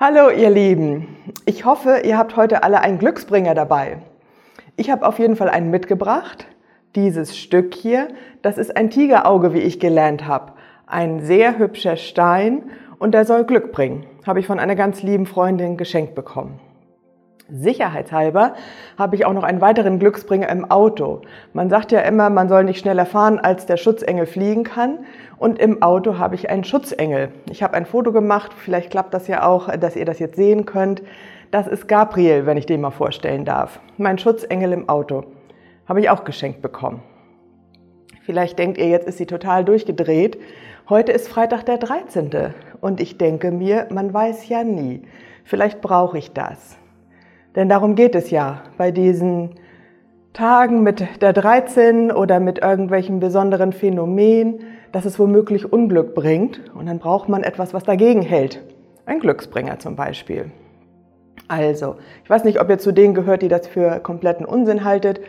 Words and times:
Hallo 0.00 0.30
ihr 0.30 0.48
Lieben, 0.48 1.16
ich 1.44 1.64
hoffe, 1.64 2.02
ihr 2.04 2.16
habt 2.16 2.36
heute 2.36 2.62
alle 2.62 2.82
einen 2.82 3.00
Glücksbringer 3.00 3.56
dabei. 3.56 3.98
Ich 4.76 4.90
habe 4.90 5.04
auf 5.04 5.18
jeden 5.18 5.34
Fall 5.34 5.48
einen 5.48 5.72
mitgebracht. 5.72 6.46
Dieses 6.94 7.36
Stück 7.36 7.74
hier, 7.74 8.06
das 8.40 8.58
ist 8.58 8.76
ein 8.76 8.90
Tigerauge, 8.90 9.54
wie 9.54 9.58
ich 9.58 9.80
gelernt 9.80 10.28
habe. 10.28 10.52
Ein 10.86 11.18
sehr 11.24 11.58
hübscher 11.58 11.96
Stein 11.96 12.70
und 13.00 13.12
der 13.12 13.24
soll 13.24 13.42
Glück 13.42 13.72
bringen. 13.72 14.06
Habe 14.24 14.38
ich 14.38 14.46
von 14.46 14.60
einer 14.60 14.76
ganz 14.76 15.02
lieben 15.02 15.26
Freundin 15.26 15.76
geschenkt 15.76 16.14
bekommen. 16.14 16.60
Sicherheitshalber 17.50 18.54
habe 18.98 19.16
ich 19.16 19.24
auch 19.24 19.32
noch 19.32 19.42
einen 19.42 19.60
weiteren 19.60 19.98
Glücksbringer 19.98 20.48
im 20.50 20.70
Auto. 20.70 21.22
Man 21.52 21.70
sagt 21.70 21.92
ja 21.92 22.00
immer, 22.00 22.28
man 22.28 22.48
soll 22.48 22.64
nicht 22.64 22.80
schneller 22.80 23.06
fahren, 23.06 23.38
als 23.38 23.64
der 23.64 23.78
Schutzengel 23.78 24.26
fliegen 24.26 24.64
kann. 24.64 25.00
Und 25.38 25.58
im 25.58 25.82
Auto 25.82 26.18
habe 26.18 26.34
ich 26.34 26.50
einen 26.50 26.64
Schutzengel. 26.64 27.30
Ich 27.50 27.62
habe 27.62 27.74
ein 27.74 27.86
Foto 27.86 28.12
gemacht, 28.12 28.52
vielleicht 28.52 28.90
klappt 28.90 29.14
das 29.14 29.28
ja 29.28 29.46
auch, 29.46 29.74
dass 29.76 29.96
ihr 29.96 30.04
das 30.04 30.18
jetzt 30.18 30.36
sehen 30.36 30.66
könnt. 30.66 31.02
Das 31.50 31.66
ist 31.66 31.88
Gabriel, 31.88 32.44
wenn 32.44 32.58
ich 32.58 32.66
den 32.66 32.82
mal 32.82 32.90
vorstellen 32.90 33.44
darf. 33.46 33.80
Mein 33.96 34.18
Schutzengel 34.18 34.72
im 34.72 34.88
Auto. 34.88 35.24
Habe 35.86 36.00
ich 36.00 36.10
auch 36.10 36.24
geschenkt 36.24 36.60
bekommen. 36.60 37.02
Vielleicht 38.20 38.58
denkt 38.58 38.76
ihr, 38.76 38.88
jetzt 38.88 39.08
ist 39.08 39.16
sie 39.16 39.24
total 39.24 39.64
durchgedreht. 39.64 40.38
Heute 40.90 41.12
ist 41.12 41.28
Freitag 41.28 41.64
der 41.64 41.78
13. 41.78 42.30
Und 42.82 43.00
ich 43.00 43.16
denke 43.16 43.50
mir, 43.52 43.86
man 43.90 44.12
weiß 44.12 44.50
ja 44.50 44.64
nie. 44.64 45.02
Vielleicht 45.44 45.80
brauche 45.80 46.18
ich 46.18 46.34
das. 46.34 46.76
Denn 47.56 47.68
darum 47.68 47.94
geht 47.94 48.14
es 48.14 48.30
ja 48.30 48.62
bei 48.76 48.90
diesen 48.90 49.50
Tagen 50.32 50.82
mit 50.82 51.04
der 51.20 51.32
13 51.32 52.12
oder 52.12 52.38
mit 52.40 52.58
irgendwelchen 52.58 53.18
besonderen 53.20 53.72
Phänomenen, 53.72 54.60
dass 54.92 55.04
es 55.04 55.18
womöglich 55.18 55.72
Unglück 55.72 56.14
bringt. 56.14 56.60
Und 56.74 56.86
dann 56.86 56.98
braucht 56.98 57.28
man 57.28 57.42
etwas, 57.42 57.74
was 57.74 57.82
dagegen 57.82 58.22
hält. 58.22 58.62
Ein 59.06 59.20
Glücksbringer 59.20 59.78
zum 59.78 59.96
Beispiel. 59.96 60.50
Also, 61.48 61.96
ich 62.22 62.30
weiß 62.30 62.44
nicht, 62.44 62.60
ob 62.60 62.68
ihr 62.68 62.78
zu 62.78 62.92
denen 62.92 63.14
gehört, 63.14 63.42
die 63.42 63.48
das 63.48 63.66
für 63.66 64.00
kompletten 64.00 64.44
Unsinn 64.44 64.84
haltet 64.84 65.20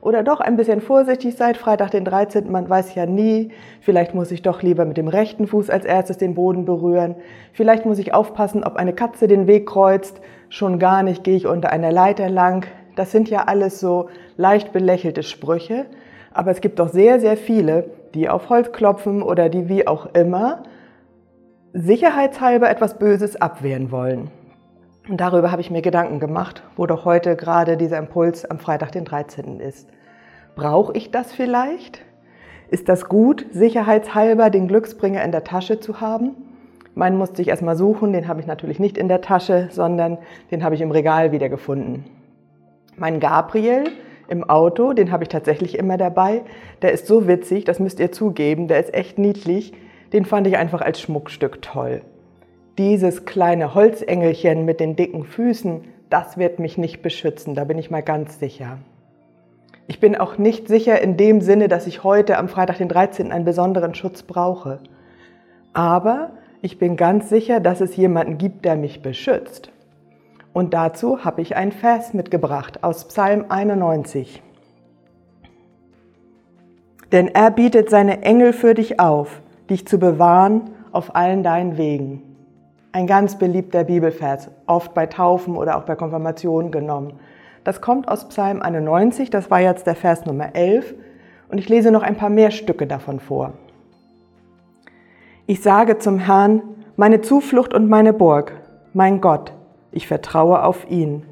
oder 0.00 0.22
doch 0.22 0.40
ein 0.40 0.56
bisschen 0.56 0.80
vorsichtig 0.80 1.36
seid. 1.36 1.56
Freitag 1.56 1.90
den 1.90 2.04
13. 2.04 2.50
Man 2.50 2.68
weiß 2.68 2.94
ja 2.94 3.06
nie. 3.06 3.50
Vielleicht 3.80 4.14
muss 4.14 4.30
ich 4.30 4.42
doch 4.42 4.62
lieber 4.62 4.84
mit 4.84 4.96
dem 4.96 5.08
rechten 5.08 5.46
Fuß 5.46 5.70
als 5.70 5.84
erstes 5.84 6.18
den 6.18 6.34
Boden 6.34 6.64
berühren. 6.64 7.16
Vielleicht 7.52 7.86
muss 7.86 7.98
ich 7.98 8.14
aufpassen, 8.14 8.64
ob 8.64 8.76
eine 8.76 8.92
Katze 8.92 9.26
den 9.26 9.46
Weg 9.46 9.66
kreuzt. 9.66 10.20
Schon 10.48 10.78
gar 10.78 11.02
nicht 11.02 11.24
gehe 11.24 11.36
ich 11.36 11.46
unter 11.46 11.70
einer 11.70 11.92
Leiter 11.92 12.28
lang. 12.28 12.66
Das 12.96 13.12
sind 13.12 13.28
ja 13.30 13.44
alles 13.46 13.80
so 13.80 14.08
leicht 14.36 14.72
belächelte 14.72 15.22
Sprüche. 15.22 15.86
Aber 16.32 16.50
es 16.50 16.60
gibt 16.60 16.78
doch 16.78 16.88
sehr, 16.88 17.20
sehr 17.20 17.36
viele, 17.36 17.90
die 18.14 18.28
auf 18.28 18.48
Holz 18.48 18.72
klopfen 18.72 19.22
oder 19.22 19.48
die 19.48 19.68
wie 19.68 19.86
auch 19.86 20.14
immer 20.14 20.62
sicherheitshalber 21.72 22.70
etwas 22.70 22.98
Böses 22.98 23.40
abwehren 23.40 23.90
wollen. 23.90 24.30
Und 25.08 25.22
darüber 25.22 25.50
habe 25.50 25.62
ich 25.62 25.70
mir 25.70 25.80
Gedanken 25.80 26.20
gemacht, 26.20 26.62
wo 26.76 26.84
doch 26.84 27.06
heute 27.06 27.34
gerade 27.34 27.78
dieser 27.78 27.96
Impuls 27.96 28.44
am 28.44 28.58
Freitag, 28.58 28.92
den 28.92 29.06
13. 29.06 29.58
ist. 29.58 29.88
Brauche 30.54 30.92
ich 30.92 31.10
das 31.10 31.32
vielleicht? 31.32 32.00
Ist 32.70 32.90
das 32.90 33.08
gut, 33.08 33.46
sicherheitshalber 33.50 34.50
den 34.50 34.68
Glücksbringer 34.68 35.24
in 35.24 35.32
der 35.32 35.44
Tasche 35.44 35.80
zu 35.80 36.02
haben? 36.02 36.32
Meinen 36.94 37.16
musste 37.16 37.40
ich 37.40 37.48
erstmal 37.48 37.76
suchen, 37.76 38.12
den 38.12 38.28
habe 38.28 38.40
ich 38.40 38.46
natürlich 38.46 38.78
nicht 38.80 38.98
in 38.98 39.08
der 39.08 39.22
Tasche, 39.22 39.68
sondern 39.70 40.18
den 40.50 40.62
habe 40.62 40.74
ich 40.74 40.82
im 40.82 40.90
Regal 40.90 41.32
wiedergefunden. 41.32 42.04
Mein 42.96 43.18
Gabriel 43.18 43.84
im 44.28 44.44
Auto, 44.44 44.92
den 44.92 45.10
habe 45.10 45.22
ich 45.22 45.30
tatsächlich 45.30 45.78
immer 45.78 45.96
dabei. 45.96 46.42
Der 46.82 46.92
ist 46.92 47.06
so 47.06 47.26
witzig, 47.26 47.64
das 47.64 47.78
müsst 47.78 47.98
ihr 47.98 48.12
zugeben, 48.12 48.68
der 48.68 48.80
ist 48.80 48.92
echt 48.92 49.16
niedlich. 49.16 49.72
Den 50.12 50.26
fand 50.26 50.46
ich 50.46 50.58
einfach 50.58 50.82
als 50.82 51.00
Schmuckstück 51.00 51.62
toll 51.62 52.02
dieses 52.78 53.24
kleine 53.24 53.74
Holzengelchen 53.74 54.64
mit 54.64 54.80
den 54.80 54.96
dicken 54.96 55.24
Füßen, 55.24 55.82
das 56.08 56.38
wird 56.38 56.58
mich 56.58 56.78
nicht 56.78 57.02
beschützen, 57.02 57.54
da 57.54 57.64
bin 57.64 57.76
ich 57.76 57.90
mal 57.90 58.02
ganz 58.02 58.38
sicher. 58.38 58.78
Ich 59.88 60.00
bin 60.00 60.16
auch 60.16 60.38
nicht 60.38 60.68
sicher 60.68 61.00
in 61.00 61.16
dem 61.16 61.40
Sinne, 61.40 61.68
dass 61.68 61.86
ich 61.86 62.04
heute 62.04 62.38
am 62.38 62.48
Freitag, 62.48 62.78
den 62.78 62.88
13. 62.88 63.32
einen 63.32 63.44
besonderen 63.44 63.94
Schutz 63.94 64.22
brauche. 64.22 64.80
Aber 65.72 66.30
ich 66.60 66.78
bin 66.78 66.96
ganz 66.96 67.28
sicher, 67.28 67.58
dass 67.58 67.80
es 67.80 67.96
jemanden 67.96 68.36
gibt, 68.36 68.64
der 68.64 68.76
mich 68.76 69.02
beschützt. 69.02 69.70
Und 70.52 70.74
dazu 70.74 71.24
habe 71.24 71.40
ich 71.40 71.56
einen 71.56 71.72
Vers 71.72 72.14
mitgebracht 72.14 72.84
aus 72.84 73.08
Psalm 73.08 73.46
91. 73.48 74.42
Denn 77.12 77.28
er 77.28 77.50
bietet 77.50 77.88
seine 77.88 78.22
Engel 78.22 78.52
für 78.52 78.74
dich 78.74 79.00
auf, 79.00 79.40
dich 79.70 79.86
zu 79.86 79.98
bewahren 79.98 80.70
auf 80.92 81.16
allen 81.16 81.42
deinen 81.42 81.78
Wegen. 81.78 82.27
Ein 82.90 83.06
ganz 83.06 83.36
beliebter 83.36 83.84
Bibelvers, 83.84 84.50
oft 84.66 84.94
bei 84.94 85.06
Taufen 85.06 85.56
oder 85.56 85.76
auch 85.76 85.82
bei 85.82 85.94
Konfirmationen 85.94 86.70
genommen. 86.70 87.20
Das 87.62 87.82
kommt 87.82 88.08
aus 88.08 88.28
Psalm 88.28 88.62
91, 88.62 89.28
das 89.28 89.50
war 89.50 89.60
jetzt 89.60 89.86
der 89.86 89.94
Vers 89.94 90.24
Nummer 90.24 90.54
11 90.54 90.94
und 91.50 91.58
ich 91.58 91.68
lese 91.68 91.90
noch 91.90 92.02
ein 92.02 92.16
paar 92.16 92.30
mehr 92.30 92.50
Stücke 92.50 92.86
davon 92.86 93.20
vor. 93.20 93.52
Ich 95.46 95.60
sage 95.60 95.98
zum 95.98 96.18
Herrn, 96.18 96.62
meine 96.96 97.20
Zuflucht 97.20 97.74
und 97.74 97.90
meine 97.90 98.14
Burg, 98.14 98.52
mein 98.94 99.20
Gott, 99.20 99.52
ich 99.92 100.06
vertraue 100.06 100.64
auf 100.64 100.90
ihn. 100.90 101.24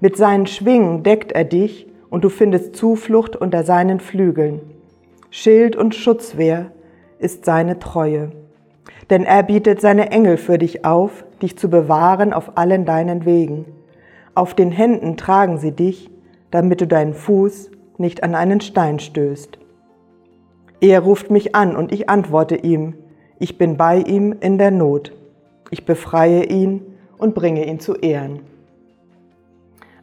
Mit 0.00 0.16
seinen 0.16 0.46
Schwingen 0.46 1.02
deckt 1.02 1.32
er 1.32 1.44
dich 1.44 1.86
und 2.08 2.24
du 2.24 2.30
findest 2.30 2.76
Zuflucht 2.76 3.36
unter 3.36 3.62
seinen 3.62 4.00
Flügeln. 4.00 4.60
Schild 5.28 5.76
und 5.76 5.94
Schutzwehr 5.94 6.72
ist 7.18 7.44
seine 7.44 7.78
Treue. 7.78 8.32
Denn 9.10 9.24
er 9.24 9.42
bietet 9.42 9.80
seine 9.80 10.10
Engel 10.10 10.36
für 10.36 10.58
dich 10.58 10.84
auf, 10.84 11.24
dich 11.40 11.56
zu 11.56 11.70
bewahren 11.70 12.32
auf 12.32 12.56
allen 12.56 12.84
deinen 12.84 13.24
Wegen. 13.24 13.66
Auf 14.34 14.54
den 14.54 14.72
Händen 14.72 15.16
tragen 15.16 15.58
sie 15.58 15.72
dich, 15.72 16.10
damit 16.50 16.80
du 16.80 16.86
deinen 16.86 17.14
Fuß 17.14 17.70
nicht 17.98 18.22
an 18.24 18.34
einen 18.34 18.60
Stein 18.60 18.98
stößt. 18.98 19.58
Er 20.80 21.00
ruft 21.00 21.30
mich 21.30 21.54
an 21.54 21.76
und 21.76 21.92
ich 21.92 22.10
antworte 22.10 22.56
ihm. 22.56 22.94
Ich 23.38 23.58
bin 23.58 23.76
bei 23.76 23.98
ihm 23.98 24.34
in 24.40 24.58
der 24.58 24.70
Not. 24.70 25.12
Ich 25.70 25.86
befreie 25.86 26.44
ihn 26.44 26.82
und 27.16 27.34
bringe 27.34 27.64
ihn 27.64 27.80
zu 27.80 27.94
Ehren. 27.94 28.40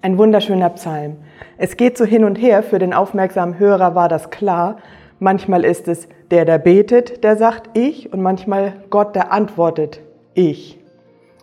Ein 0.02 0.18
wunderschöner 0.18 0.70
Psalm. 0.72 1.18
Es 1.58 1.78
geht 1.78 1.98
so 1.98 2.06
hin 2.06 2.24
und 2.24 2.36
her, 2.36 2.64
für 2.64 2.80
den 2.80 2.94
aufmerksamen 2.94 3.60
Hörer 3.60 3.96
war 3.96 4.10
das 4.10 4.30
klar, 4.32 4.78
Manchmal 5.24 5.64
ist 5.64 5.88
es 5.88 6.10
der, 6.34 6.46
der 6.46 6.58
betet, 6.58 7.24
der 7.24 7.38
sagt 7.38 7.78
ich 7.78 8.12
und 8.12 8.20
manchmal 8.20 8.74
Gott, 8.90 9.16
der 9.16 9.32
antwortet 9.32 10.02
ich. 10.34 10.80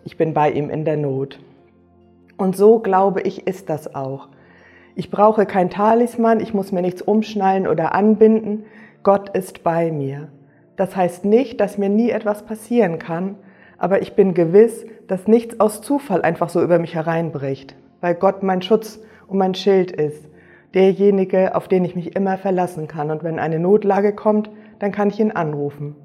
Ich 0.03 0.17
bin 0.17 0.33
bei 0.33 0.51
ihm 0.51 0.69
in 0.69 0.83
der 0.83 0.97
Not. 0.97 1.39
Und 2.35 2.57
so 2.57 2.79
glaube 2.79 3.21
ich, 3.21 3.47
ist 3.47 3.69
das 3.69 3.95
auch. 3.95 4.27
Ich 4.95 5.09
brauche 5.09 5.45
kein 5.45 5.69
Talisman, 5.69 6.41
ich 6.41 6.53
muss 6.53 6.73
mir 6.73 6.81
nichts 6.81 7.01
umschnallen 7.01 7.67
oder 7.67 7.95
anbinden. 7.95 8.65
Gott 9.01 9.29
ist 9.29 9.63
bei 9.63 9.93
mir. 9.93 10.27
Das 10.75 10.93
heißt 10.93 11.23
nicht, 11.23 11.61
dass 11.61 11.77
mir 11.77 11.87
nie 11.87 12.09
etwas 12.09 12.43
passieren 12.43 12.99
kann, 12.99 13.35
aber 13.77 14.01
ich 14.01 14.13
bin 14.17 14.33
gewiss, 14.33 14.85
dass 15.07 15.25
nichts 15.25 15.57
aus 15.61 15.81
Zufall 15.81 16.21
einfach 16.21 16.49
so 16.49 16.61
über 16.61 16.79
mich 16.79 16.95
hereinbricht, 16.95 17.75
weil 18.01 18.15
Gott 18.15 18.43
mein 18.43 18.61
Schutz 18.61 18.99
und 19.29 19.37
mein 19.37 19.55
Schild 19.55 19.91
ist 19.91 20.27
derjenige, 20.73 21.55
auf 21.55 21.69
den 21.69 21.85
ich 21.85 21.95
mich 21.95 22.13
immer 22.13 22.37
verlassen 22.37 22.89
kann. 22.89 23.09
Und 23.09 23.23
wenn 23.23 23.39
eine 23.39 23.59
Notlage 23.59 24.13
kommt, 24.13 24.49
dann 24.81 24.91
kann 24.91 25.09
ich 25.09 25.19
ihn 25.19 25.31
anrufen. 25.31 25.95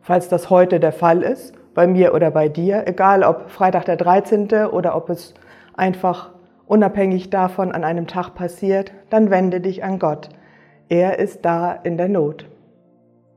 Falls 0.00 0.28
das 0.28 0.48
heute 0.48 0.78
der 0.78 0.92
Fall 0.92 1.22
ist, 1.22 1.54
bei 1.74 1.88
mir 1.88 2.14
oder 2.14 2.30
bei 2.30 2.48
dir, 2.48 2.84
egal 2.86 3.24
ob 3.24 3.50
Freitag 3.50 3.84
der 3.84 3.96
13. 3.96 4.48
oder 4.70 4.96
ob 4.96 5.10
es 5.10 5.34
einfach 5.76 6.30
unabhängig 6.66 7.30
davon 7.30 7.72
an 7.72 7.82
einem 7.82 8.06
Tag 8.06 8.34
passiert, 8.34 8.92
dann 9.10 9.30
wende 9.30 9.60
dich 9.60 9.82
an 9.82 9.98
Gott. 9.98 10.28
Er 10.88 11.18
ist 11.18 11.44
da 11.44 11.72
in 11.72 11.96
der 11.96 12.08
Not. 12.08 12.46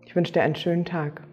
Ich 0.06 0.16
wünsche 0.16 0.34
dir 0.34 0.44
einen 0.44 0.56
schönen 0.56 0.86
Tag. 0.86 1.24